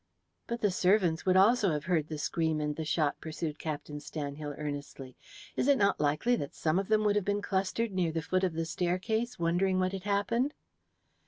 [0.47, 4.55] "But the servants would also have heard the scream and the shot," pursued Captain Stanhill
[4.57, 5.15] earnestly.
[5.55, 8.43] "Is it not likely that some of them would have been clustered near the foot
[8.43, 10.55] of the staircase, wondering what had happened?"